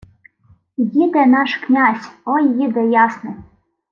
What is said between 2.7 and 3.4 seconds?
ясний